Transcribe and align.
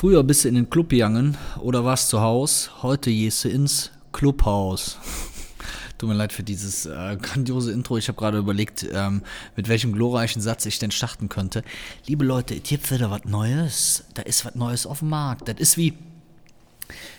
Früher 0.00 0.22
bist 0.22 0.44
du 0.44 0.48
in 0.48 0.54
den 0.54 0.70
Club 0.70 0.88
gegangen 0.88 1.36
oder 1.58 1.84
warst 1.84 2.08
zu 2.08 2.22
Hause, 2.22 2.70
heute 2.80 3.10
gehst 3.10 3.44
du 3.44 3.50
ins 3.50 3.90
Clubhaus. 4.12 4.96
Tut 5.98 6.08
mir 6.08 6.14
leid 6.14 6.32
für 6.32 6.42
dieses 6.42 6.86
äh, 6.86 7.18
grandiose 7.20 7.70
Intro. 7.70 7.98
Ich 7.98 8.08
habe 8.08 8.16
gerade 8.16 8.38
überlegt, 8.38 8.86
ähm, 8.94 9.20
mit 9.56 9.68
welchem 9.68 9.92
glorreichen 9.92 10.40
Satz 10.40 10.64
ich 10.64 10.78
denn 10.78 10.90
starten 10.90 11.28
könnte. 11.28 11.62
Liebe 12.06 12.24
Leute, 12.24 12.54
es 12.54 12.62
gibt 12.62 12.90
wieder 12.90 13.10
was 13.10 13.26
Neues. 13.26 14.04
Da 14.14 14.22
ist 14.22 14.46
was 14.46 14.54
Neues 14.54 14.86
auf 14.86 15.00
dem 15.00 15.10
Markt. 15.10 15.48
Das 15.48 15.56
ist 15.58 15.76
wie, 15.76 15.92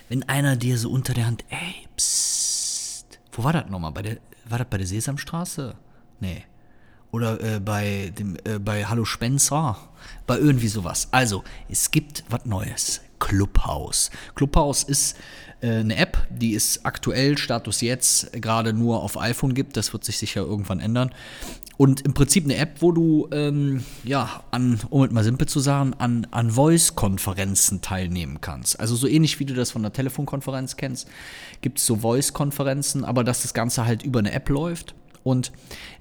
wenn 0.09 0.27
einer 0.27 0.55
dir 0.55 0.79
so 0.79 0.89
unter 0.89 1.13
der 1.13 1.27
Hand, 1.27 1.45
ey, 1.49 1.87
psst. 1.95 3.19
Wo 3.31 3.43
war 3.43 3.53
das 3.53 3.69
nochmal? 3.69 3.91
Bei 3.91 4.01
der, 4.01 4.17
war 4.49 4.57
das 4.57 4.67
bei 4.67 4.79
der 4.79 4.87
Sesamstraße? 4.87 5.75
Nee. 6.19 6.45
Oder 7.11 7.39
äh, 7.43 7.59
bei, 7.59 8.11
dem, 8.17 8.37
äh, 8.43 8.57
bei 8.57 8.85
Hallo 8.85 9.05
Spencer. 9.05 9.77
Bei 10.27 10.37
irgendwie 10.37 10.67
sowas. 10.67 11.07
Also, 11.11 11.43
es 11.69 11.91
gibt 11.91 12.23
was 12.29 12.45
Neues. 12.45 13.01
Clubhouse. 13.19 14.09
Clubhouse 14.35 14.83
ist 14.83 15.15
äh, 15.61 15.77
eine 15.77 15.95
App, 15.95 16.17
die 16.29 16.55
es 16.55 16.83
aktuell, 16.83 17.37
Status 17.37 17.81
jetzt, 17.81 18.33
gerade 18.33 18.73
nur 18.73 19.03
auf 19.03 19.19
iPhone 19.19 19.53
gibt. 19.53 19.77
Das 19.77 19.93
wird 19.93 20.03
sich 20.03 20.17
sicher 20.17 20.41
irgendwann 20.41 20.79
ändern. 20.79 21.11
Und 21.77 22.01
im 22.01 22.13
Prinzip 22.13 22.43
eine 22.43 22.57
App, 22.57 22.81
wo 22.81 22.91
du, 22.91 23.27
ähm, 23.31 23.83
ja, 24.03 24.43
an, 24.51 24.79
um 24.89 25.03
es 25.03 25.11
mal 25.11 25.23
simpel 25.23 25.47
zu 25.47 25.59
sagen, 25.59 25.95
an, 25.97 26.27
an 26.29 26.51
Voice-Konferenzen 26.51 27.81
teilnehmen 27.81 28.39
kannst. 28.39 28.79
Also 28.79 28.95
so 28.95 29.07
ähnlich 29.07 29.39
wie 29.39 29.45
du 29.45 29.53
das 29.53 29.71
von 29.71 29.81
der 29.81 29.93
Telefonkonferenz 29.93 30.77
kennst, 30.77 31.07
gibt 31.61 31.79
es 31.79 31.85
so 31.85 31.97
Voice-Konferenzen, 31.97 33.03
aber 33.03 33.23
dass 33.23 33.41
das 33.41 33.53
Ganze 33.53 33.85
halt 33.85 34.03
über 34.03 34.19
eine 34.19 34.31
App 34.31 34.49
läuft. 34.49 34.93
Und 35.23 35.51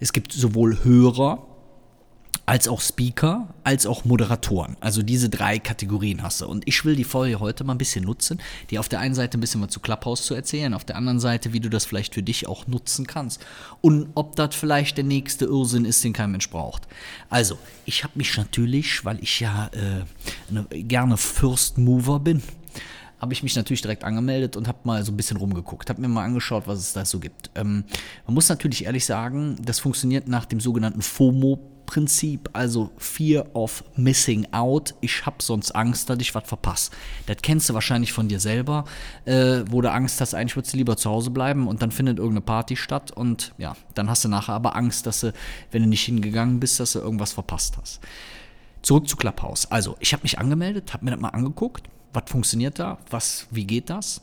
es 0.01 0.13
gibt 0.13 0.33
sowohl 0.33 0.85
Hörer 0.85 1.47
als 2.51 2.67
auch 2.67 2.81
Speaker, 2.81 3.47
als 3.63 3.87
auch 3.87 4.05
Moderatoren. 4.05 4.77
Also 4.81 5.03
diese 5.03 5.29
drei 5.29 5.61
Kategorien 5.61 6.21
hast 6.25 6.41
du. 6.41 6.49
Und 6.49 6.67
ich 6.67 6.85
will 6.85 6.97
die 6.97 7.05
Folge 7.05 7.39
heute 7.39 7.63
mal 7.63 7.75
ein 7.75 7.79
bisschen 7.79 8.05
nutzen, 8.05 8.43
dir 8.71 8.81
auf 8.81 8.89
der 8.89 8.99
einen 8.99 9.15
Seite 9.15 9.39
ein 9.39 9.41
bisschen 9.41 9.63
was 9.63 9.71
zu 9.71 9.79
Clubhouse 9.79 10.25
zu 10.25 10.35
erzählen, 10.35 10.75
auf 10.75 10.85
der 10.85 10.97
anderen 10.97 11.21
Seite, 11.21 11.53
wie 11.53 11.61
du 11.61 11.71
das 11.71 11.85
vielleicht 11.85 12.13
für 12.13 12.25
dich 12.25 12.49
auch 12.49 12.67
nutzen 12.67 13.07
kannst. 13.07 13.41
Und 13.83 14.09
ob 14.17 14.35
das 14.35 14.57
vielleicht 14.57 14.97
der 14.97 15.05
nächste 15.05 15.45
Irrsinn 15.45 15.85
ist, 15.85 16.03
den 16.03 16.13
kein 16.13 16.33
Mensch 16.33 16.51
braucht. 16.51 16.89
Also, 17.29 17.57
ich 17.85 18.03
habe 18.03 18.15
mich 18.17 18.37
natürlich, 18.37 19.05
weil 19.05 19.23
ich 19.23 19.39
ja 19.39 19.71
äh, 19.73 20.03
eine, 20.51 20.65
gerne 20.83 21.19
First 21.19 21.79
Mover 21.79 22.19
bin, 22.19 22.43
habe 23.21 23.33
ich 23.33 23.43
mich 23.43 23.55
natürlich 23.55 23.83
direkt 23.83 24.03
angemeldet 24.03 24.57
und 24.57 24.67
habe 24.67 24.79
mal 24.85 25.05
so 25.05 25.13
ein 25.13 25.17
bisschen 25.17 25.37
rumgeguckt, 25.37 25.91
habe 25.91 26.01
mir 26.01 26.09
mal 26.09 26.25
angeschaut, 26.25 26.67
was 26.67 26.79
es 26.79 26.93
da 26.93 27.05
so 27.05 27.21
gibt. 27.21 27.51
Ähm, 27.55 27.85
man 28.27 28.35
muss 28.35 28.49
natürlich 28.49 28.87
ehrlich 28.87 29.05
sagen, 29.05 29.57
das 29.63 29.79
funktioniert 29.79 30.27
nach 30.27 30.47
dem 30.47 30.59
sogenannten 30.59 31.03
FOMO-Prinzip, 31.03 32.49
also 32.55 32.91
Fear 32.97 33.55
of 33.55 33.85
Missing 33.97 34.47
Out. 34.53 34.95
Ich 35.03 35.27
habe 35.27 35.37
sonst 35.41 35.73
Angst, 35.73 36.09
dass 36.09 36.19
ich 36.19 36.35
was 36.35 36.49
verpasse. 36.49 36.93
Das 37.27 37.37
kennst 37.43 37.69
du 37.69 37.75
wahrscheinlich 37.75 38.13
von 38.13 38.29
dir 38.29 38.41
selber, 38.41 38.87
äh, 39.27 39.61
wo 39.69 39.83
du 39.83 39.93
Angst 39.93 40.21
hast, 40.23 40.35
eigentlich 40.35 40.57
würdest 40.57 40.73
du 40.73 40.79
lieber 40.79 40.97
zu 40.97 41.11
Hause 41.11 41.31
bleiben 41.31 41.69
und 41.69 41.83
dann 41.83 41.91
findet 41.91 42.19
irgendeine 42.19 42.41
Party 42.41 42.77
statt 42.77 43.11
und 43.11 43.53
ja, 43.59 43.77
dann 43.95 44.09
hast 44.09 44.25
du 44.25 44.29
nachher 44.29 44.55
aber 44.55 44.77
Angst, 44.77 45.07
dass 45.07 45.21
du, 45.21 45.35
wenn 45.73 45.83
du 45.83 45.89
nicht 45.89 46.05
hingegangen 46.05 46.59
bist, 46.59 46.81
dass 46.81 46.93
du 46.93 47.01
irgendwas 47.01 47.33
verpasst 47.35 47.77
hast. 47.77 48.01
Zurück 48.83 49.09
zu 49.09 49.17
Clubhouse. 49.17 49.71
Also, 49.71 49.97
ich 50.01 50.13
habe 50.13 50.23
mich 50.23 50.39
angemeldet, 50.39 50.93
habe 50.93 51.05
mir 51.05 51.13
das 51.13 51.21
mal 51.21 51.29
angeguckt 51.29 51.89
was 52.13 52.25
funktioniert 52.27 52.79
da, 52.79 52.99
was, 53.11 53.47
wie 53.51 53.65
geht 53.65 53.91
das? 53.91 54.23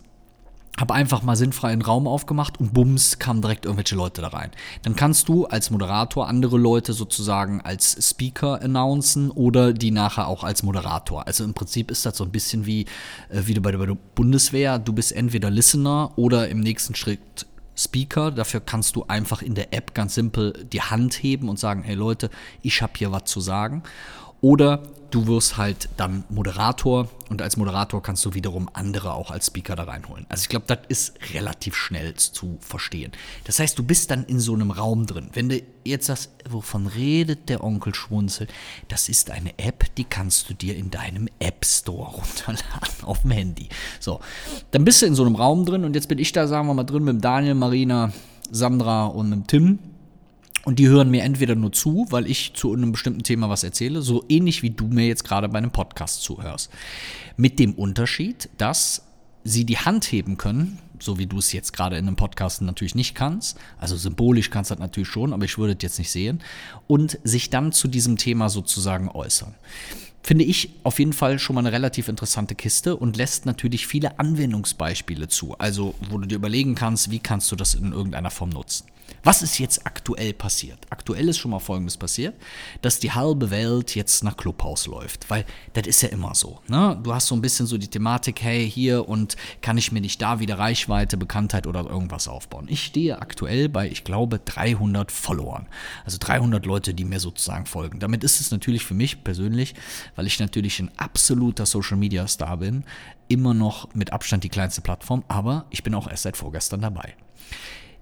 Habe 0.80 0.94
einfach 0.94 1.24
mal 1.24 1.36
sinnfrei 1.36 1.70
einen 1.70 1.82
Raum 1.82 2.08
aufgemacht 2.08 2.60
und 2.60 2.72
bums 2.72 3.18
kamen 3.18 3.42
direkt 3.42 3.66
irgendwelche 3.66 3.96
Leute 3.96 4.22
da 4.22 4.28
rein. 4.28 4.52
Dann 4.84 4.96
kannst 4.96 5.28
du 5.28 5.48
als 5.48 5.72
Moderator 5.72 6.28
andere 6.28 6.60
Leute 6.60 6.94
sozusagen 6.94 7.62
als 7.62 7.98
Speaker 8.08 8.62
announcen 8.62 9.32
oder 9.32 9.74
die 9.74 9.90
nachher 9.90 10.28
auch 10.28 10.44
als 10.44 10.62
Moderator. 10.62 11.26
Also 11.26 11.44
im 11.44 11.56
Prinzip 11.56 11.90
ist 11.90 12.06
das 12.06 12.16
so 12.18 12.24
ein 12.24 12.32
bisschen 12.32 12.68
wie, 12.68 12.82
äh, 13.30 13.42
wie 13.46 13.60
bei 13.60 13.72
der 13.72 13.98
Bundeswehr. 14.14 14.78
Du 14.78 14.94
bist 14.94 15.14
entweder 15.14 15.50
Listener 15.50 16.12
oder 16.16 16.48
im 16.48 16.60
nächsten 16.60 16.94
Schritt 16.94 17.48
Speaker. 17.76 18.30
Dafür 18.30 18.60
kannst 18.60 18.96
du 18.96 19.06
einfach 19.08 19.42
in 19.42 19.56
der 19.56 19.74
App 19.74 19.96
ganz 19.96 20.14
simpel 20.14 20.54
die 20.72 20.82
Hand 20.82 21.16
heben 21.24 21.50
und 21.50 21.58
sagen, 21.58 21.82
hey 21.82 21.96
Leute, 21.96 22.30
ich 22.62 22.84
habe 22.84 22.94
hier 22.98 23.12
was 23.12 23.26
zu 23.26 23.40
sagen. 23.40 23.82
Oder 24.42 24.84
du 25.12 25.28
wirst 25.28 25.58
halt 25.58 25.90
dann 25.98 26.24
Moderator 26.30 27.08
und 27.30 27.42
als 27.42 27.58
Moderator 27.58 28.02
kannst 28.02 28.26
du 28.26 28.34
wiederum 28.34 28.70
andere 28.74 29.14
auch 29.14 29.32
als 29.32 29.48
Speaker 29.48 29.76
da 29.76 29.84
reinholen. 29.84 30.26
Also 30.30 30.44
ich 30.44 30.50
glaube, 30.50 30.66
das 30.68 30.80
ist 30.90 31.14
relativ 31.34 31.76
schnell 31.76 32.14
zu 32.16 32.58
verstehen. 32.60 33.12
Das 33.46 33.60
heißt, 33.60 33.78
du 33.78 33.84
bist 33.84 34.12
dann 34.12 34.26
in 34.26 34.40
so 34.40 34.54
einem 34.54 34.72
Raum 34.72 35.06
drin. 35.06 35.30
Wenn 35.34 35.50
du 35.50 35.62
jetzt 35.84 36.08
sagst, 36.08 36.32
wovon 36.50 36.88
redet 36.88 37.50
der 37.50 37.64
Onkel 37.64 37.96
Schwunzel, 37.96 38.48
das 38.88 39.10
ist 39.10 39.32
eine 39.32 39.58
App, 39.58 39.86
die 39.96 40.04
kannst 40.04 40.50
du 40.50 40.54
dir 40.54 40.76
in 40.76 40.92
deinem 40.92 41.30
App 41.40 41.66
Store 41.66 42.12
runterladen 42.12 43.04
auf 43.04 43.22
dem 43.22 43.32
Handy. 43.32 43.70
So, 44.00 44.20
dann 44.72 44.86
bist 44.86 45.02
du 45.02 45.06
in 45.06 45.16
so 45.16 45.26
einem 45.26 45.36
Raum 45.36 45.66
drin 45.66 45.84
und 45.84 45.96
jetzt 45.96 46.10
bin 46.10 46.20
ich 46.20 46.32
da, 46.32 46.48
sagen 46.48 46.68
wir 46.68 46.74
mal, 46.74 46.84
drin 46.84 47.04
mit 47.04 47.24
Daniel, 47.24 47.56
Marina, 47.56 48.12
Sandra 48.52 49.08
und 49.08 49.30
mit 49.30 49.48
Tim 49.48 49.80
und 50.68 50.80
die 50.80 50.90
hören 50.90 51.10
mir 51.10 51.24
entweder 51.24 51.56
nur 51.56 51.72
zu, 51.72 52.08
weil 52.10 52.30
ich 52.30 52.52
zu 52.54 52.74
einem 52.74 52.92
bestimmten 52.92 53.24
Thema 53.24 53.48
was 53.48 53.64
erzähle, 53.64 54.02
so 54.02 54.26
ähnlich 54.28 54.64
wie 54.64 54.70
du 54.70 54.88
mir 54.88 55.08
jetzt 55.08 55.24
gerade 55.24 55.48
bei 55.48 55.60
einem 55.60 55.72
Podcast 55.72 56.24
zuhörst. 56.24 56.70
Mit 57.38 57.58
dem 57.58 57.74
Unterschied, 57.74 58.50
dass 58.58 59.04
sie 59.46 59.64
die 59.64 59.78
Hand 59.78 60.12
heben 60.12 60.36
können, 60.36 60.80
so 61.00 61.18
wie 61.18 61.26
du 61.26 61.38
es 61.38 61.54
jetzt 61.54 61.72
gerade 61.72 61.96
in 61.96 62.06
einem 62.06 62.18
Podcast 62.18 62.62
natürlich 62.62 62.96
nicht 62.96 63.16
kannst. 63.16 63.58
Also 63.80 63.96
symbolisch 63.96 64.50
kannst 64.50 64.70
du 64.70 64.76
das 64.76 64.82
natürlich 64.82 65.08
schon, 65.08 65.32
aber 65.32 65.46
ich 65.46 65.58
würde 65.58 65.72
es 65.72 65.82
jetzt 65.82 66.00
nicht 66.00 66.12
sehen. 66.12 66.42
Und 66.86 67.18
sich 67.24 67.50
dann 67.50 67.72
zu 67.72 67.88
diesem 67.88 68.18
Thema 68.18 68.50
sozusagen 68.50 69.08
äußern. 69.08 69.56
Finde 70.22 70.44
ich 70.44 70.72
auf 70.84 71.00
jeden 71.00 71.14
Fall 71.14 71.40
schon 71.40 71.54
mal 71.54 71.62
eine 71.62 71.72
relativ 71.72 72.10
interessante 72.10 72.56
Kiste 72.56 72.98
und 72.98 73.16
lässt 73.16 73.46
natürlich 73.46 73.88
viele 73.88 74.20
Anwendungsbeispiele 74.20 75.30
zu. 75.30 75.58
Also, 75.60 75.96
wo 76.10 76.18
du 76.18 76.28
dir 76.28 76.36
überlegen 76.36 76.76
kannst, 76.76 77.10
wie 77.10 77.20
kannst 77.20 77.50
du 77.54 77.56
das 77.56 77.74
in 77.74 77.94
irgendeiner 77.94 78.32
Form 78.32 78.50
nutzen. 78.50 78.86
Was 79.24 79.42
ist 79.42 79.60
jetzt 79.60 79.86
aktuell 79.86 80.34
passiert? 80.34 80.80
Aktuell 80.90 81.30
ist 81.30 81.38
schon 81.38 81.52
mal 81.52 81.60
Folgendes 81.60 81.98
passiert, 81.98 82.36
dass 82.82 83.00
die 83.00 83.12
halbe 83.12 83.52
Welt 83.52 83.96
jetzt 83.96 84.24
nach 84.24 84.38
Clubhouse 84.38 84.88
läuft, 84.88 85.30
weil 85.30 85.46
das 85.74 85.88
ist 85.88 86.02
ja 86.02 86.10
immer 86.10 86.36
so. 86.36 86.60
Ne? 86.68 87.00
Du 87.04 87.14
hast 87.14 87.28
so 87.28 87.36
ein 87.36 87.42
bisschen 87.42 87.66
so 87.66 87.78
die 87.78 87.88
Thematik, 87.88 88.42
hey, 88.42 88.70
hier 88.70 89.08
und 89.08 89.36
kann 89.62 89.78
ich 89.78 89.92
mir 89.92 90.02
nicht 90.02 90.22
da 90.22 90.40
wieder 90.40 90.60
Reichweite, 90.60 91.18
Bekanntheit 91.18 91.68
oder 91.68 91.86
irgendwas 91.86 92.28
aufbauen. 92.28 92.68
Ich 92.70 92.84
stehe 92.84 93.22
aktuell 93.22 93.70
bei, 93.70 93.90
ich 93.90 94.04
glaube, 94.04 94.40
300 94.40 95.12
Followern. 95.12 95.68
Also 96.06 96.18
300 96.20 96.66
Leute, 96.66 96.94
die 96.94 97.06
mir 97.06 97.20
sozusagen 97.20 97.66
folgen. 97.66 98.00
Damit 98.00 98.24
ist 98.24 98.40
es 98.40 98.52
natürlich 98.52 98.86
für 98.86 98.94
mich 98.94 99.24
persönlich, 99.24 99.76
weil 100.16 100.28
ich 100.28 100.40
natürlich 100.40 100.80
ein 100.80 100.92
absoluter 100.98 101.66
Social 101.66 101.98
Media 101.98 102.28
Star 102.28 102.58
bin, 102.58 102.84
immer 103.28 103.54
noch 103.54 103.94
mit 103.94 104.14
Abstand 104.14 104.44
die 104.44 104.50
kleinste 104.50 104.82
Plattform, 104.82 105.24
aber 105.28 105.66
ich 105.70 105.84
bin 105.84 105.94
auch 105.96 106.08
erst 106.08 106.24
seit 106.24 106.38
vorgestern 106.38 106.82
dabei. 106.82 107.16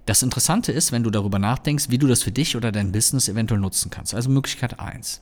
Das 0.05 0.21
Interessante 0.21 0.71
ist, 0.71 0.91
wenn 0.91 1.03
du 1.03 1.09
darüber 1.09 1.39
nachdenkst, 1.39 1.89
wie 1.89 1.97
du 1.97 2.07
das 2.07 2.21
für 2.21 2.31
dich 2.31 2.55
oder 2.55 2.71
dein 2.71 2.91
Business 2.91 3.27
eventuell 3.27 3.59
nutzen 3.59 3.89
kannst. 3.89 4.13
Also 4.13 4.29
Möglichkeit 4.29 4.79
1. 4.79 5.21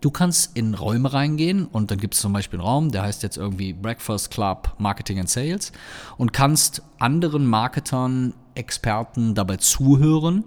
Du 0.00 0.12
kannst 0.12 0.56
in 0.56 0.74
Räume 0.74 1.12
reingehen 1.12 1.66
und 1.66 1.90
dann 1.90 1.98
gibt 1.98 2.14
es 2.14 2.20
zum 2.20 2.32
Beispiel 2.32 2.60
einen 2.60 2.68
Raum, 2.68 2.92
der 2.92 3.02
heißt 3.02 3.24
jetzt 3.24 3.36
irgendwie 3.36 3.72
Breakfast 3.72 4.30
Club 4.30 4.76
Marketing 4.78 5.18
and 5.18 5.28
Sales 5.28 5.72
und 6.16 6.32
kannst 6.32 6.82
anderen 6.98 7.46
Marketern, 7.46 8.34
Experten 8.54 9.34
dabei 9.34 9.56
zuhören, 9.56 10.44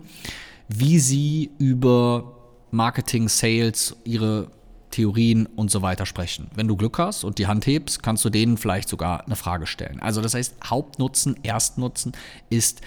wie 0.70 1.00
sie 1.00 1.52
über 1.58 2.38
Marketing, 2.72 3.28
Sales, 3.28 3.98
ihre 4.06 4.52
Theorien 4.92 5.48
und 5.48 5.72
so 5.72 5.82
weiter 5.82 6.06
sprechen. 6.06 6.50
Wenn 6.54 6.70
du 6.70 6.78
Glück 6.78 6.98
hast 7.00 7.26
und 7.26 7.38
die 7.38 7.48
Hand 7.48 7.66
hebst, 7.66 8.04
kannst 8.04 8.24
du 8.24 8.30
denen 8.30 8.58
vielleicht 8.58 8.88
sogar 8.88 9.26
eine 9.26 9.36
Frage 9.36 9.66
stellen. 9.66 10.00
Also 10.02 10.22
das 10.22 10.34
heißt, 10.34 10.56
Hauptnutzen, 10.66 11.38
Erstnutzen 11.44 12.14
ist 12.50 12.82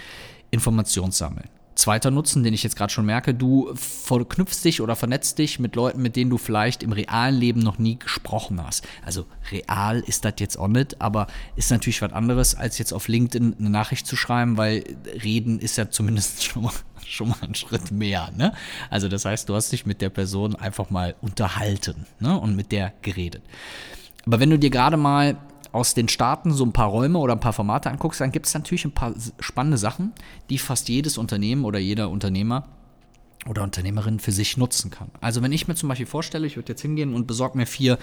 Informationssammeln. 0.54 1.48
Zweiter 1.74 2.12
Nutzen, 2.12 2.44
den 2.44 2.54
ich 2.54 2.62
jetzt 2.62 2.76
gerade 2.76 2.92
schon 2.92 3.04
merke, 3.04 3.34
du 3.34 3.74
verknüpfst 3.74 4.62
dich 4.64 4.80
oder 4.80 4.94
vernetzt 4.94 5.38
dich 5.38 5.58
mit 5.58 5.74
Leuten, 5.74 6.00
mit 6.00 6.14
denen 6.14 6.30
du 6.30 6.38
vielleicht 6.38 6.84
im 6.84 6.92
realen 6.92 7.34
Leben 7.34 7.60
noch 7.60 7.78
nie 7.78 7.98
gesprochen 7.98 8.64
hast. 8.64 8.86
Also 9.04 9.26
real 9.50 10.00
ist 10.06 10.24
das 10.24 10.34
jetzt 10.38 10.56
auch 10.56 10.68
nicht, 10.68 11.00
aber 11.00 11.26
ist 11.56 11.72
natürlich 11.72 12.00
was 12.00 12.12
anderes, 12.12 12.54
als 12.54 12.78
jetzt 12.78 12.92
auf 12.92 13.08
LinkedIn 13.08 13.56
eine 13.58 13.70
Nachricht 13.70 14.06
zu 14.06 14.14
schreiben, 14.14 14.56
weil 14.56 14.84
reden 15.24 15.58
ist 15.58 15.76
ja 15.76 15.90
zumindest 15.90 16.44
schon 16.44 16.62
mal, 16.62 16.72
schon 17.04 17.28
mal 17.28 17.38
ein 17.42 17.56
Schritt 17.56 17.90
mehr. 17.90 18.30
Ne? 18.36 18.52
Also 18.88 19.08
das 19.08 19.24
heißt, 19.24 19.48
du 19.48 19.54
hast 19.56 19.72
dich 19.72 19.84
mit 19.84 20.00
der 20.00 20.10
Person 20.10 20.54
einfach 20.54 20.90
mal 20.90 21.16
unterhalten 21.22 22.06
ne? 22.20 22.38
und 22.38 22.54
mit 22.54 22.70
der 22.70 22.92
geredet. 23.02 23.42
Aber 24.26 24.38
wenn 24.38 24.50
du 24.50 24.60
dir 24.60 24.70
gerade 24.70 24.96
mal 24.96 25.36
aus 25.74 25.92
den 25.92 26.06
Staaten 26.06 26.52
so 26.52 26.64
ein 26.64 26.72
paar 26.72 26.86
Räume 26.86 27.18
oder 27.18 27.32
ein 27.32 27.40
paar 27.40 27.52
Formate 27.52 27.90
anguckst, 27.90 28.20
dann 28.20 28.30
gibt 28.30 28.46
es 28.46 28.54
natürlich 28.54 28.84
ein 28.84 28.92
paar 28.92 29.12
spannende 29.40 29.76
Sachen, 29.76 30.12
die 30.48 30.58
fast 30.58 30.88
jedes 30.88 31.18
Unternehmen 31.18 31.64
oder 31.64 31.80
jeder 31.80 32.10
Unternehmer 32.10 32.68
oder 33.48 33.64
Unternehmerin 33.64 34.20
für 34.20 34.30
sich 34.30 34.56
nutzen 34.56 34.92
kann. 34.92 35.10
Also 35.20 35.42
wenn 35.42 35.50
ich 35.50 35.66
mir 35.66 35.74
zum 35.74 35.88
Beispiel 35.88 36.06
vorstelle, 36.06 36.46
ich 36.46 36.54
würde 36.54 36.72
jetzt 36.72 36.82
hingehen 36.82 37.12
und 37.12 37.26
besorge 37.26 37.58
mir 37.58 37.66
vier 37.66 37.98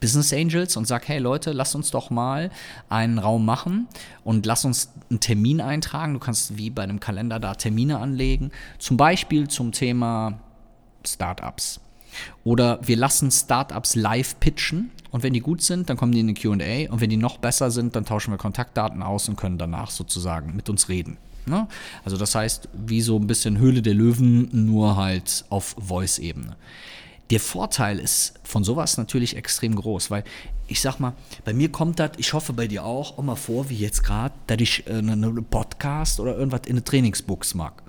Business 0.00 0.34
Angels 0.34 0.76
und 0.76 0.86
sage, 0.86 1.04
hey 1.08 1.18
Leute, 1.18 1.52
lass 1.52 1.74
uns 1.74 1.90
doch 1.90 2.10
mal 2.10 2.50
einen 2.90 3.18
Raum 3.18 3.46
machen 3.46 3.88
und 4.22 4.44
lass 4.44 4.66
uns 4.66 4.92
einen 5.08 5.20
Termin 5.20 5.62
eintragen. 5.62 6.12
Du 6.12 6.20
kannst 6.20 6.58
wie 6.58 6.68
bei 6.68 6.82
einem 6.82 7.00
Kalender 7.00 7.40
da 7.40 7.54
Termine 7.54 8.00
anlegen, 8.00 8.52
zum 8.78 8.98
Beispiel 8.98 9.48
zum 9.48 9.72
Thema 9.72 10.40
Startups 11.06 11.80
Oder 12.44 12.78
wir 12.82 12.96
lassen 12.96 13.30
Startups 13.30 13.94
live 13.94 14.38
pitchen 14.40 14.90
und 15.10 15.22
wenn 15.22 15.32
die 15.32 15.40
gut 15.40 15.62
sind, 15.62 15.88
dann 15.88 15.96
kommen 15.96 16.12
die 16.12 16.20
in 16.20 16.28
eine 16.28 16.34
QA 16.34 16.92
und 16.92 17.00
wenn 17.00 17.10
die 17.10 17.16
noch 17.16 17.38
besser 17.38 17.70
sind, 17.70 17.96
dann 17.96 18.04
tauschen 18.04 18.32
wir 18.32 18.38
Kontaktdaten 18.38 19.02
aus 19.02 19.28
und 19.28 19.36
können 19.36 19.58
danach 19.58 19.90
sozusagen 19.90 20.54
mit 20.54 20.68
uns 20.68 20.88
reden. 20.88 21.18
Ne? 21.46 21.66
Also 22.04 22.16
das 22.16 22.34
heißt, 22.34 22.68
wie 22.74 23.00
so 23.00 23.16
ein 23.16 23.26
bisschen 23.26 23.58
Höhle 23.58 23.82
der 23.82 23.94
Löwen, 23.94 24.48
nur 24.52 24.96
halt 24.96 25.44
auf 25.48 25.74
Voice-Ebene. 25.78 26.56
Der 27.30 27.40
Vorteil 27.40 27.98
ist 27.98 28.40
von 28.42 28.64
sowas 28.64 28.96
natürlich 28.96 29.36
extrem 29.36 29.74
groß, 29.74 30.10
weil 30.10 30.24
ich 30.66 30.80
sag 30.80 30.98
mal, 30.98 31.14
bei 31.44 31.52
mir 31.52 31.70
kommt 31.70 31.98
das, 31.98 32.12
ich 32.16 32.32
hoffe 32.32 32.52
bei 32.52 32.66
dir 32.66 32.84
auch, 32.84 33.18
auch 33.18 33.22
mal 33.22 33.36
vor, 33.36 33.68
wie 33.68 33.76
jetzt 33.76 34.02
gerade, 34.02 34.34
dass 34.46 34.58
ich 34.60 34.86
äh, 34.86 34.94
einen 34.94 35.44
Podcast 35.44 36.20
oder 36.20 36.36
irgendwas 36.36 36.62
in 36.66 36.72
eine 36.72 36.84
Trainingsbox 36.84 37.54
mag. 37.54 37.82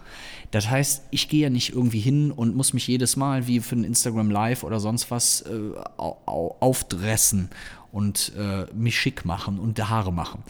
Das 0.51 0.69
heißt, 0.69 1.03
ich 1.11 1.29
gehe 1.29 1.41
ja 1.41 1.49
nicht 1.49 1.73
irgendwie 1.73 1.99
hin 1.99 2.31
und 2.31 2.55
muss 2.55 2.73
mich 2.73 2.87
jedes 2.87 3.15
Mal 3.15 3.47
wie 3.47 3.59
für 3.59 3.75
ein 3.75 3.83
Instagram 3.83 4.31
Live 4.31 4.63
oder 4.63 4.79
sonst 4.79 5.11
was 5.11 5.41
äh, 5.41 5.71
aufdressen 5.97 7.49
und 7.91 8.31
äh, 8.37 8.65
mich 8.73 8.99
schick 8.99 9.25
machen 9.25 9.59
und 9.59 9.79
Haare 9.89 10.11
machen. 10.11 10.43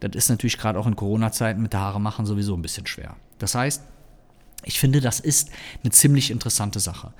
Das 0.00 0.12
ist 0.14 0.28
natürlich 0.28 0.58
gerade 0.58 0.78
auch 0.78 0.86
in 0.86 0.96
Corona-Zeiten 0.96 1.60
mit 1.60 1.72
der 1.72 1.80
Haare 1.80 2.00
machen 2.00 2.26
sowieso 2.26 2.54
ein 2.54 2.62
bisschen 2.62 2.86
schwer. 2.86 3.16
Das 3.38 3.54
heißt, 3.54 3.82
ich 4.64 4.78
finde, 4.78 5.00
das 5.00 5.20
ist 5.20 5.50
eine 5.82 5.90
ziemlich 5.90 6.30
interessante 6.30 6.80
Sache. 6.80 7.12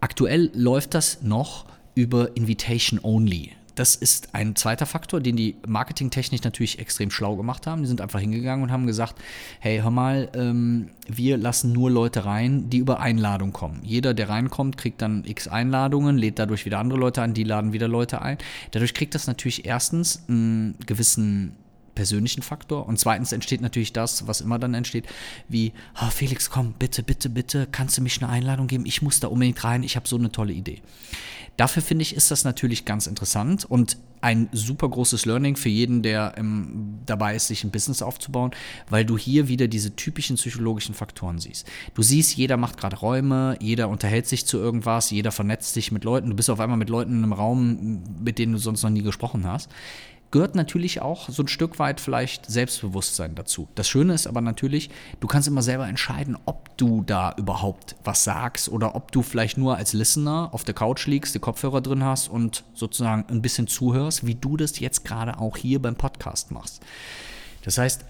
Aktuell 0.00 0.50
läuft 0.54 0.94
das 0.94 1.22
noch 1.22 1.66
über 1.94 2.36
Invitation 2.36 3.00
Only. 3.02 3.52
Das 3.78 3.94
ist 3.94 4.34
ein 4.34 4.56
zweiter 4.56 4.86
Faktor, 4.86 5.20
den 5.20 5.36
die 5.36 5.54
marketingtechnisch 5.64 6.42
natürlich 6.42 6.80
extrem 6.80 7.12
schlau 7.12 7.36
gemacht 7.36 7.68
haben. 7.68 7.82
Die 7.82 7.86
sind 7.86 8.00
einfach 8.00 8.18
hingegangen 8.18 8.64
und 8.64 8.72
haben 8.72 8.88
gesagt, 8.88 9.14
hey, 9.60 9.78
hör 9.80 9.92
mal, 9.92 10.28
ähm, 10.34 10.88
wir 11.06 11.36
lassen 11.36 11.72
nur 11.72 11.88
Leute 11.88 12.24
rein, 12.24 12.70
die 12.70 12.78
über 12.78 12.98
Einladung 12.98 13.52
kommen. 13.52 13.78
Jeder, 13.84 14.14
der 14.14 14.30
reinkommt, 14.30 14.78
kriegt 14.78 15.00
dann 15.00 15.22
x 15.24 15.46
Einladungen, 15.46 16.18
lädt 16.18 16.40
dadurch 16.40 16.64
wieder 16.64 16.80
andere 16.80 16.98
Leute 16.98 17.22
ein, 17.22 17.34
die 17.34 17.44
laden 17.44 17.72
wieder 17.72 17.86
Leute 17.86 18.20
ein. 18.20 18.38
Dadurch 18.72 18.94
kriegt 18.94 19.14
das 19.14 19.28
natürlich 19.28 19.64
erstens 19.64 20.24
einen 20.28 20.74
gewissen 20.84 21.52
persönlichen 21.98 22.42
Faktor. 22.42 22.86
Und 22.86 23.00
zweitens 23.00 23.32
entsteht 23.32 23.60
natürlich 23.60 23.92
das, 23.92 24.28
was 24.28 24.40
immer 24.40 24.60
dann 24.60 24.72
entsteht, 24.72 25.04
wie, 25.48 25.72
oh, 26.00 26.10
Felix, 26.10 26.48
komm, 26.48 26.74
bitte, 26.78 27.02
bitte, 27.02 27.28
bitte, 27.28 27.66
kannst 27.72 27.98
du 27.98 28.02
mich 28.02 28.22
eine 28.22 28.30
Einladung 28.30 28.68
geben? 28.68 28.86
Ich 28.86 29.02
muss 29.02 29.18
da 29.18 29.26
unbedingt 29.26 29.64
rein, 29.64 29.82
ich 29.82 29.96
habe 29.96 30.06
so 30.06 30.16
eine 30.16 30.30
tolle 30.30 30.52
Idee. 30.52 30.80
Dafür 31.56 31.82
finde 31.82 32.02
ich, 32.02 32.14
ist 32.14 32.30
das 32.30 32.44
natürlich 32.44 32.84
ganz 32.84 33.08
interessant 33.08 33.64
und 33.64 33.96
ein 34.20 34.48
super 34.52 34.88
großes 34.88 35.26
Learning 35.26 35.56
für 35.56 35.68
jeden, 35.68 36.04
der 36.04 36.34
ähm, 36.36 37.00
dabei 37.04 37.34
ist, 37.34 37.48
sich 37.48 37.64
ein 37.64 37.72
Business 37.72 38.00
aufzubauen, 38.00 38.52
weil 38.88 39.04
du 39.04 39.18
hier 39.18 39.48
wieder 39.48 39.66
diese 39.66 39.96
typischen 39.96 40.36
psychologischen 40.36 40.94
Faktoren 40.94 41.40
siehst. 41.40 41.66
Du 41.94 42.02
siehst, 42.02 42.36
jeder 42.36 42.56
macht 42.56 42.76
gerade 42.76 42.96
Räume, 42.96 43.56
jeder 43.60 43.88
unterhält 43.88 44.28
sich 44.28 44.46
zu 44.46 44.58
irgendwas, 44.58 45.10
jeder 45.10 45.32
vernetzt 45.32 45.74
sich 45.74 45.90
mit 45.90 46.04
Leuten, 46.04 46.30
du 46.30 46.36
bist 46.36 46.48
auf 46.48 46.60
einmal 46.60 46.78
mit 46.78 46.90
Leuten 46.90 47.10
in 47.10 47.24
einem 47.24 47.32
Raum, 47.32 48.04
mit 48.22 48.38
denen 48.38 48.52
du 48.52 48.58
sonst 48.58 48.84
noch 48.84 48.90
nie 48.90 49.02
gesprochen 49.02 49.44
hast 49.44 49.68
gehört 50.30 50.54
natürlich 50.54 51.00
auch 51.00 51.28
so 51.28 51.42
ein 51.42 51.48
Stück 51.48 51.78
weit 51.78 52.00
vielleicht 52.00 52.46
Selbstbewusstsein 52.46 53.34
dazu. 53.34 53.68
Das 53.74 53.88
Schöne 53.88 54.14
ist 54.14 54.26
aber 54.26 54.40
natürlich, 54.40 54.90
du 55.20 55.26
kannst 55.26 55.48
immer 55.48 55.62
selber 55.62 55.88
entscheiden, 55.88 56.36
ob 56.44 56.76
du 56.76 57.02
da 57.02 57.34
überhaupt 57.38 57.96
was 58.04 58.24
sagst 58.24 58.68
oder 58.68 58.94
ob 58.94 59.12
du 59.12 59.22
vielleicht 59.22 59.56
nur 59.58 59.76
als 59.76 59.92
Listener 59.92 60.50
auf 60.52 60.64
der 60.64 60.74
Couch 60.74 61.06
liegst, 61.06 61.34
die 61.34 61.38
Kopfhörer 61.38 61.80
drin 61.80 62.04
hast 62.04 62.28
und 62.28 62.64
sozusagen 62.74 63.24
ein 63.28 63.42
bisschen 63.42 63.66
zuhörst, 63.66 64.26
wie 64.26 64.34
du 64.34 64.56
das 64.56 64.78
jetzt 64.78 65.04
gerade 65.04 65.38
auch 65.38 65.56
hier 65.56 65.80
beim 65.80 65.96
Podcast 65.96 66.50
machst. 66.50 66.82
Das 67.62 67.78
heißt, 67.78 68.04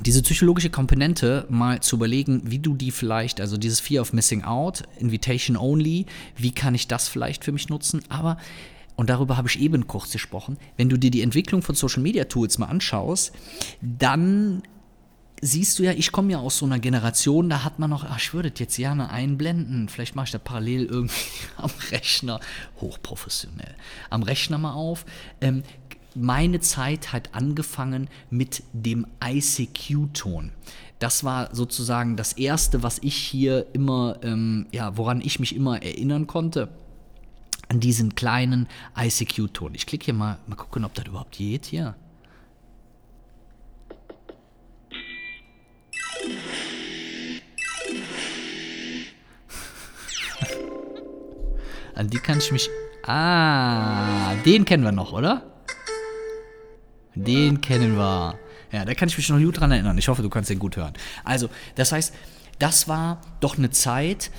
diese 0.00 0.22
psychologische 0.22 0.70
Komponente 0.70 1.44
mal 1.48 1.80
zu 1.80 1.96
überlegen, 1.96 2.42
wie 2.44 2.60
du 2.60 2.76
die 2.76 2.92
vielleicht, 2.92 3.40
also 3.40 3.56
dieses 3.56 3.80
Fear 3.80 4.02
of 4.02 4.12
Missing 4.12 4.44
Out, 4.44 4.84
Invitation 4.98 5.56
Only, 5.56 6.06
wie 6.36 6.52
kann 6.52 6.74
ich 6.74 6.86
das 6.86 7.08
vielleicht 7.08 7.44
für 7.44 7.52
mich 7.52 7.68
nutzen, 7.68 8.02
aber 8.08 8.38
und 8.98 9.08
darüber 9.10 9.36
habe 9.36 9.46
ich 9.46 9.60
eben 9.60 9.86
kurz 9.86 10.10
gesprochen, 10.10 10.58
wenn 10.76 10.88
du 10.88 10.96
dir 10.98 11.12
die 11.12 11.22
Entwicklung 11.22 11.62
von 11.62 11.76
Social 11.76 12.02
Media 12.02 12.24
Tools 12.24 12.58
mal 12.58 12.66
anschaust, 12.66 13.32
dann 13.80 14.60
siehst 15.40 15.78
du 15.78 15.84
ja, 15.84 15.92
ich 15.92 16.10
komme 16.10 16.32
ja 16.32 16.38
aus 16.40 16.58
so 16.58 16.66
einer 16.66 16.80
Generation, 16.80 17.48
da 17.48 17.62
hat 17.62 17.78
man 17.78 17.90
noch, 17.90 18.02
ach, 18.02 18.18
ich 18.18 18.34
würde 18.34 18.52
jetzt 18.58 18.76
gerne 18.76 19.10
einblenden, 19.10 19.88
vielleicht 19.88 20.16
mache 20.16 20.24
ich 20.24 20.32
das 20.32 20.42
parallel 20.42 20.86
irgendwie 20.86 21.14
am 21.58 21.70
Rechner, 21.92 22.40
hochprofessionell, 22.80 23.76
am 24.10 24.24
Rechner 24.24 24.58
mal 24.58 24.72
auf. 24.72 25.06
Ähm, 25.40 25.62
meine 26.16 26.58
Zeit 26.58 27.12
hat 27.12 27.36
angefangen 27.36 28.08
mit 28.30 28.64
dem 28.72 29.06
ICQ-Ton. 29.24 30.50
Das 30.98 31.22
war 31.22 31.54
sozusagen 31.54 32.16
das 32.16 32.32
Erste, 32.32 32.82
was 32.82 32.98
ich 32.98 33.14
hier 33.14 33.66
immer, 33.74 34.18
ähm, 34.24 34.66
ja, 34.72 34.96
woran 34.96 35.20
ich 35.20 35.38
mich 35.38 35.54
immer 35.54 35.80
erinnern 35.84 36.26
konnte 36.26 36.68
an 37.68 37.80
diesen 37.80 38.14
kleinen 38.14 38.68
ICQ-Ton. 38.96 39.74
Ich 39.74 39.86
klicke 39.86 40.06
hier 40.06 40.14
mal, 40.14 40.38
mal 40.46 40.56
gucken, 40.56 40.84
ob 40.84 40.94
das 40.94 41.06
überhaupt 41.06 41.32
geht 41.32 41.66
hier. 41.66 41.94
An 51.94 52.08
die 52.08 52.18
kann 52.18 52.38
ich 52.38 52.52
mich. 52.52 52.70
Ah, 53.06 54.34
den 54.44 54.64
kennen 54.64 54.84
wir 54.84 54.92
noch, 54.92 55.12
oder? 55.12 55.42
Den 57.14 57.60
kennen 57.60 57.96
wir. 57.96 58.38
Ja, 58.70 58.84
da 58.84 58.94
kann 58.94 59.08
ich 59.08 59.16
mich 59.16 59.28
noch 59.30 59.38
gut 59.38 59.60
dran 59.60 59.72
erinnern. 59.72 59.96
Ich 59.98 60.08
hoffe, 60.08 60.22
du 60.22 60.30
kannst 60.30 60.50
den 60.50 60.58
gut 60.58 60.76
hören. 60.76 60.92
Also, 61.24 61.48
das 61.74 61.92
heißt, 61.92 62.14
das 62.58 62.88
war 62.88 63.20
doch 63.40 63.56
eine 63.56 63.70
Zeit, 63.70 64.30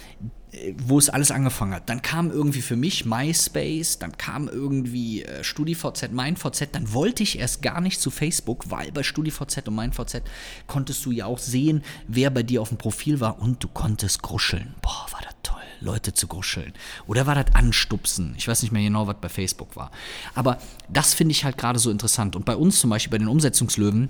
wo 0.83 0.97
es 0.97 1.09
alles 1.09 1.31
angefangen 1.31 1.73
hat. 1.73 1.89
Dann 1.89 2.01
kam 2.01 2.31
irgendwie 2.31 2.61
für 2.61 2.75
mich 2.75 3.05
MySpace, 3.05 3.99
dann 3.99 4.17
kam 4.17 4.47
irgendwie 4.47 5.23
äh, 5.23 5.43
StudiVZ, 5.43 6.11
MeinVZ, 6.11 6.69
dann 6.71 6.91
wollte 6.93 7.23
ich 7.23 7.37
erst 7.37 7.61
gar 7.61 7.81
nicht 7.81 8.01
zu 8.01 8.09
Facebook, 8.09 8.71
weil 8.71 8.91
bei 8.91 9.03
StudiVZ 9.03 9.67
und 9.67 9.75
MeinVZ 9.75 10.23
konntest 10.65 11.05
du 11.05 11.11
ja 11.11 11.25
auch 11.25 11.37
sehen, 11.37 11.83
wer 12.07 12.31
bei 12.31 12.43
dir 12.43 12.61
auf 12.61 12.69
dem 12.69 12.77
Profil 12.77 13.19
war 13.19 13.39
und 13.39 13.63
du 13.63 13.67
konntest 13.67 14.23
gruscheln. 14.23 14.73
Boah, 14.81 15.05
war 15.11 15.21
das 15.21 15.35
toll, 15.43 15.61
Leute 15.81 16.13
zu 16.13 16.27
gruscheln. 16.27 16.73
Oder 17.05 17.27
war 17.27 17.35
das 17.35 17.53
Anstupsen? 17.53 18.33
Ich 18.37 18.47
weiß 18.47 18.63
nicht 18.63 18.71
mehr 18.71 18.83
genau, 18.83 19.05
was 19.05 19.17
bei 19.21 19.29
Facebook 19.29 19.75
war. 19.75 19.91
Aber 20.33 20.57
das 20.91 21.13
finde 21.13 21.33
ich 21.33 21.45
halt 21.45 21.57
gerade 21.57 21.77
so 21.77 21.91
interessant. 21.91 22.35
Und 22.35 22.45
bei 22.45 22.55
uns 22.55 22.79
zum 22.79 22.89
Beispiel, 22.89 23.11
bei 23.11 23.17
den 23.19 23.27
Umsetzungslöwen, 23.27 24.09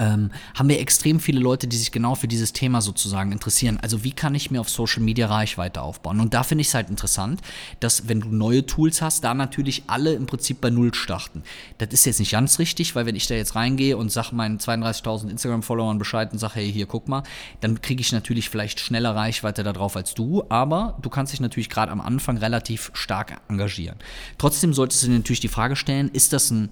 ähm, 0.00 0.30
haben 0.54 0.68
wir 0.68 0.80
extrem 0.80 1.20
viele 1.20 1.40
Leute, 1.40 1.68
die 1.68 1.76
sich 1.76 1.92
genau 1.92 2.14
für 2.14 2.26
dieses 2.26 2.54
Thema 2.54 2.80
sozusagen 2.80 3.32
interessieren. 3.32 3.78
Also 3.82 4.02
wie 4.02 4.12
kann 4.12 4.34
ich 4.34 4.50
mir 4.50 4.60
auf 4.60 4.70
Social 4.70 5.02
Media 5.02 5.26
Reichweite 5.26 5.82
aufbauen? 5.82 6.20
Und 6.20 6.32
da 6.32 6.42
finde 6.42 6.62
ich 6.62 6.68
es 6.68 6.74
halt 6.74 6.88
interessant, 6.88 7.42
dass 7.80 8.08
wenn 8.08 8.20
du 8.20 8.28
neue 8.28 8.64
Tools 8.64 9.02
hast, 9.02 9.22
da 9.22 9.34
natürlich 9.34 9.84
alle 9.88 10.14
im 10.14 10.24
Prinzip 10.24 10.62
bei 10.62 10.70
Null 10.70 10.94
starten. 10.94 11.42
Das 11.76 11.90
ist 11.90 12.06
jetzt 12.06 12.18
nicht 12.18 12.32
ganz 12.32 12.58
richtig, 12.58 12.94
weil 12.94 13.04
wenn 13.04 13.14
ich 13.14 13.26
da 13.26 13.34
jetzt 13.34 13.54
reingehe 13.54 13.96
und 13.96 14.10
sage 14.10 14.34
meinen 14.34 14.58
32.000 14.58 15.28
Instagram-Followern 15.28 15.98
Bescheid 15.98 16.32
und 16.32 16.38
sage, 16.38 16.54
hey, 16.54 16.72
hier, 16.72 16.86
guck 16.86 17.06
mal, 17.06 17.22
dann 17.60 17.82
kriege 17.82 18.00
ich 18.00 18.10
natürlich 18.12 18.48
vielleicht 18.48 18.80
schneller 18.80 19.14
Reichweite 19.14 19.62
darauf 19.62 19.96
als 19.96 20.14
du, 20.14 20.44
aber 20.48 20.96
du 21.02 21.10
kannst 21.10 21.34
dich 21.34 21.40
natürlich 21.40 21.68
gerade 21.68 21.92
am 21.92 22.00
Anfang 22.00 22.38
relativ 22.38 22.90
stark 22.94 23.40
engagieren. 23.48 23.96
Trotzdem 24.38 24.72
solltest 24.72 25.02
du 25.02 25.08
dir 25.08 25.18
natürlich 25.18 25.40
die 25.40 25.48
Frage 25.48 25.76
stellen, 25.76 26.08
ist 26.08 26.32
das 26.32 26.50
ein 26.50 26.70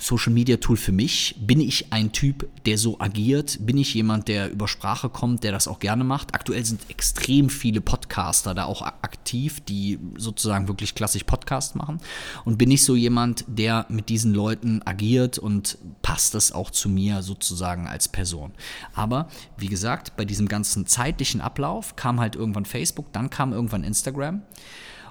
Social 0.00 0.32
Media 0.32 0.56
Tool 0.56 0.76
für 0.76 0.92
mich? 0.92 1.36
Bin 1.38 1.60
ich 1.60 1.92
ein 1.92 2.10
Typ, 2.10 2.48
der 2.64 2.78
so 2.78 2.98
agiert? 3.00 3.58
Bin 3.60 3.76
ich 3.76 3.92
jemand, 3.94 4.28
der 4.28 4.50
über 4.50 4.66
Sprache 4.66 5.10
kommt, 5.10 5.44
der 5.44 5.52
das 5.52 5.68
auch 5.68 5.78
gerne 5.78 6.04
macht? 6.04 6.34
Aktuell 6.34 6.64
sind 6.64 6.88
extrem 6.88 7.50
viele 7.50 7.80
Podcaster 7.80 8.54
da 8.54 8.64
auch 8.64 8.82
aktiv, 8.82 9.60
die 9.60 9.98
sozusagen 10.16 10.68
wirklich 10.68 10.94
klassisch 10.94 11.24
Podcast 11.24 11.76
machen. 11.76 12.00
Und 12.44 12.56
bin 12.56 12.70
ich 12.70 12.82
so 12.82 12.96
jemand, 12.96 13.44
der 13.46 13.86
mit 13.90 14.08
diesen 14.08 14.32
Leuten 14.32 14.80
agiert 14.84 15.38
und 15.38 15.76
passt 16.00 16.34
das 16.34 16.52
auch 16.52 16.70
zu 16.70 16.88
mir 16.88 17.22
sozusagen 17.22 17.86
als 17.86 18.08
Person? 18.08 18.52
Aber 18.94 19.28
wie 19.58 19.68
gesagt, 19.68 20.16
bei 20.16 20.24
diesem 20.24 20.48
ganzen 20.48 20.86
zeitlichen 20.86 21.42
Ablauf 21.42 21.96
kam 21.96 22.20
halt 22.20 22.36
irgendwann 22.36 22.64
Facebook, 22.64 23.12
dann 23.12 23.28
kam 23.28 23.52
irgendwann 23.52 23.84
Instagram. 23.84 24.42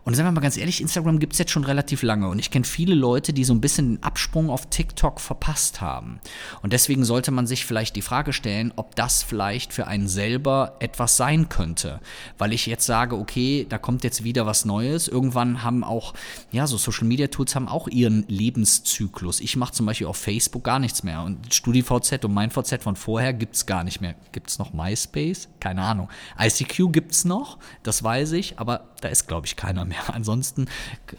Und 0.04 0.16
sagen 0.16 0.28
wir 0.28 0.32
mal 0.32 0.42
ganz 0.42 0.58
ehrlich, 0.58 0.82
Instagram 0.82 1.20
gibt 1.20 1.34
es 1.34 1.40
jetzt 1.40 1.52
schon 1.52 1.64
relativ 1.64 2.04
lange 2.04 2.28
und 2.30 2.40
ich 2.40 2.52
kenne 2.52 2.66
viele 2.66 2.96
Leute, 2.96 3.34
die 3.34 3.44
so 3.44 3.54
ein 3.54 3.62
bisschen 3.62 3.96
den 3.96 4.04
Absprung 4.04 4.50
auf 4.50 4.70
TikTok 4.70 5.20
verpasst 5.20 5.82
haben. 5.82 6.20
Und 6.62 6.74
deswegen 6.74 7.04
sollte 7.04 7.32
man 7.32 7.48
sich 7.48 7.66
vielleicht 7.66 7.96
die 7.96 8.02
Frage 8.02 8.34
stellen, 8.34 8.74
ob 8.76 8.96
das 8.96 9.24
vielleicht 9.24 9.74
für 9.74 9.88
einen 9.88 10.08
selber 10.08 10.76
etwas 10.80 11.18
sein 11.18 11.50
könnte. 11.50 12.00
Weil 12.38 12.54
ich 12.54 12.66
jetzt 12.66 12.86
sage, 12.86 13.18
okay, 13.18 13.66
da 13.68 13.78
kommt 13.78 14.04
jetzt 14.04 14.24
wieder 14.24 14.46
was 14.46 14.66
Neues. 14.66 15.08
Irgendwann 15.08 15.64
haben 15.64 15.84
auch, 15.84 16.14
ja, 16.52 16.68
so 16.68 16.78
Social 16.78 17.08
Media 17.08 17.28
Tools 17.28 17.56
haben 17.56 17.68
auch 17.68 17.88
ihren 17.88 18.26
Lebenszyklus. 18.28 19.40
Ich 19.40 19.56
mache 19.56 19.74
zum 19.74 19.86
Beispiel 19.86 20.08
auf 20.08 20.18
Facebook 20.18 20.64
gar 20.64 20.80
nichts 20.80 21.04
mehr 21.04 21.24
und 21.24 21.54
StudiVZ 21.54 22.26
und 22.26 22.34
MeinVZ 22.34 22.84
von 22.84 22.96
vorher 22.96 23.34
gibt 23.34 23.56
es 23.56 23.66
gar 23.66 23.84
nicht 23.84 24.02
mehr. 24.02 24.16
Gibt 24.32 24.50
es 24.50 24.60
noch 24.60 24.74
MySpace? 24.74 25.50
Keine 25.60 25.82
Ahnung. 25.82 26.10
ICQ 26.40 26.92
gibt 26.92 27.12
es 27.14 27.26
noch, 27.26 27.58
das 27.84 28.04
weiß 28.04 28.34
ich, 28.34 28.60
aber 28.60 28.89
da 29.02 29.08
ist, 29.10 29.28
glaube 29.28 29.48
ich, 29.48 29.56
keiner 29.56 29.86
mehr. 29.86 30.02
Ansonsten 30.14 30.68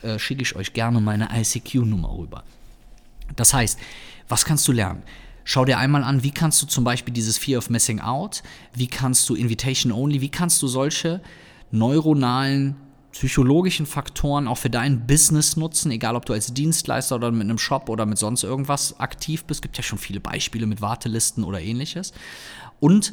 äh, 0.03 0.19
schicke 0.19 0.43
ich 0.43 0.57
euch 0.57 0.73
gerne 0.73 1.01
meine 1.01 1.29
ICQ-Nummer 1.35 2.17
rüber. 2.17 2.45
Das 3.37 3.55
heißt, 3.55 3.79
was 4.29 4.45
kannst 4.45 4.67
du 4.69 4.73
lernen? 4.73 5.03
Schau 5.45 5.65
dir 5.65 5.79
einmal 5.79 6.05
an, 6.05 6.23
wie 6.23 6.31
kannst 6.31 6.63
du 6.63 6.67
zum 6.67 6.85
Beispiel 6.85 7.15
dieses 7.15 7.39
Fear 7.39 7.59
of 7.59 7.71
Missing 7.71 8.01
Out, 8.01 8.43
wie 8.75 8.87
kannst 8.87 9.29
du 9.29 9.35
Invitation 9.35 9.93
Only, 9.93 10.21
wie 10.21 10.29
kannst 10.29 10.63
du 10.63 10.69
solche 10.69 11.21
neuronalen 11.71 12.77
psychologischen 13.13 13.87
Faktoren 13.87 14.47
auch 14.47 14.59
für 14.59 14.71
dein 14.71 15.07
Business 15.07 15.57
nutzen, 15.57 15.91
egal 15.91 16.15
ob 16.15 16.27
du 16.27 16.33
als 16.33 16.55
Dienstleister 16.55 17.17
oder 17.17 17.31
mit 17.33 17.43
einem 17.43 17.59
Shop 17.59 17.89
oder 17.89 18.07
mit 18.07 18.19
sonst 18.19 18.45
irgendwas 18.45 19.01
aktiv 19.01 19.45
bist. 19.45 19.59
Es 19.59 19.63
gibt 19.63 19.77
ja 19.77 19.83
schon 19.83 19.99
viele 19.99 20.21
Beispiele 20.21 20.67
mit 20.67 20.81
Wartelisten 20.81 21.43
oder 21.43 21.61
ähnliches. 21.61 22.13
Und 22.79 23.13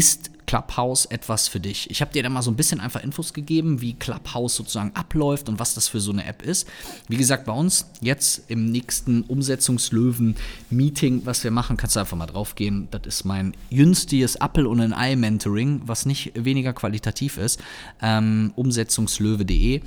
ist 0.00 0.30
Clubhouse 0.46 1.04
etwas 1.04 1.46
für 1.46 1.60
dich? 1.60 1.90
Ich 1.90 2.00
habe 2.00 2.10
dir 2.10 2.22
da 2.22 2.30
mal 2.30 2.40
so 2.40 2.50
ein 2.50 2.56
bisschen 2.56 2.80
einfach 2.80 3.04
Infos 3.04 3.34
gegeben, 3.34 3.82
wie 3.82 3.92
Clubhouse 3.92 4.56
sozusagen 4.56 4.92
abläuft 4.94 5.50
und 5.50 5.58
was 5.58 5.74
das 5.74 5.88
für 5.88 6.00
so 6.00 6.10
eine 6.10 6.24
App 6.24 6.40
ist. 6.40 6.66
Wie 7.06 7.18
gesagt, 7.18 7.44
bei 7.44 7.52
uns 7.52 7.84
jetzt 8.00 8.44
im 8.48 8.72
nächsten 8.72 9.20
Umsetzungslöwen-Meeting, 9.24 11.26
was 11.26 11.44
wir 11.44 11.50
machen, 11.50 11.76
kannst 11.76 11.96
du 11.96 12.00
einfach 12.00 12.16
mal 12.16 12.24
drauf 12.24 12.54
gehen. 12.54 12.88
Das 12.92 13.02
ist 13.04 13.24
mein 13.26 13.52
jünstiges 13.68 14.36
Apple- 14.36 14.70
und 14.70 14.80
ein 14.80 14.94
Ei-Mentoring, 14.94 15.82
was 15.84 16.06
nicht 16.06 16.32
weniger 16.34 16.72
qualitativ 16.72 17.36
ist. 17.36 17.60
Ähm, 18.00 18.54
Umsetzungslöwe.de 18.56 19.82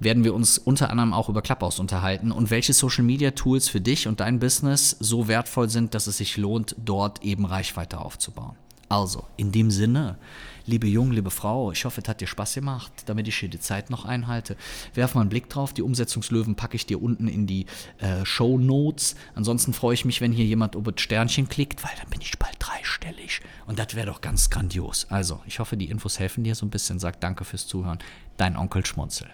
werden 0.00 0.24
wir 0.24 0.32
uns 0.32 0.56
unter 0.56 0.88
anderem 0.88 1.12
auch 1.12 1.28
über 1.28 1.42
Clubhouse 1.42 1.78
unterhalten 1.78 2.32
und 2.32 2.48
welche 2.48 2.72
Social-Media-Tools 2.72 3.68
für 3.68 3.82
dich 3.82 4.08
und 4.08 4.20
dein 4.20 4.38
Business 4.38 4.96
so 4.98 5.28
wertvoll 5.28 5.68
sind, 5.68 5.92
dass 5.92 6.06
es 6.06 6.16
sich 6.16 6.38
lohnt, 6.38 6.74
dort 6.82 7.22
eben 7.22 7.44
Reichweite 7.44 7.98
aufzubauen. 7.98 8.56
Also, 8.88 9.24
in 9.36 9.52
dem 9.52 9.70
Sinne, 9.70 10.16
liebe 10.64 10.86
Jung, 10.86 11.10
liebe 11.10 11.30
Frau, 11.30 11.72
ich 11.72 11.84
hoffe, 11.84 12.00
es 12.00 12.08
hat 12.08 12.22
dir 12.22 12.26
Spaß 12.26 12.54
gemacht, 12.54 12.90
damit 13.04 13.28
ich 13.28 13.36
hier 13.36 13.50
die 13.50 13.60
Zeit 13.60 13.90
noch 13.90 14.06
einhalte. 14.06 14.56
Werf 14.94 15.14
mal 15.14 15.20
einen 15.20 15.30
Blick 15.30 15.50
drauf. 15.50 15.74
Die 15.74 15.82
Umsetzungslöwen 15.82 16.54
packe 16.54 16.76
ich 16.76 16.86
dir 16.86 17.02
unten 17.02 17.28
in 17.28 17.46
die 17.46 17.66
äh, 17.98 18.24
Show 18.24 18.58
Notes. 18.58 19.14
Ansonsten 19.34 19.74
freue 19.74 19.92
ich 19.92 20.06
mich, 20.06 20.22
wenn 20.22 20.32
hier 20.32 20.46
jemand 20.46 20.74
über 20.74 20.92
das 20.92 21.02
Sternchen 21.02 21.50
klickt, 21.50 21.84
weil 21.84 21.92
dann 22.00 22.08
bin 22.08 22.22
ich 22.22 22.38
bald 22.38 22.56
dreistellig. 22.58 23.42
Und 23.66 23.78
das 23.78 23.94
wäre 23.94 24.06
doch 24.06 24.22
ganz 24.22 24.48
grandios. 24.48 25.06
Also, 25.10 25.42
ich 25.46 25.58
hoffe, 25.58 25.76
die 25.76 25.90
Infos 25.90 26.18
helfen 26.18 26.44
dir 26.44 26.54
so 26.54 26.64
ein 26.64 26.70
bisschen. 26.70 26.98
Sag 26.98 27.20
danke 27.20 27.44
fürs 27.44 27.66
Zuhören. 27.66 27.98
Dein 28.38 28.56
Onkel 28.56 28.86
Schmunzel. 28.86 29.28